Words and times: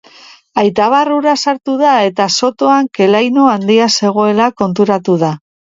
Aita 0.61 0.87
barrura 0.93 1.35
sartu 1.47 1.77
da 1.83 1.93
eta 2.07 2.27
sotoan 2.41 2.91
ke-laino 2.97 3.47
handia 3.53 3.93
zegoela 4.03 4.53
konturatu 4.65 5.23
da. 5.29 5.37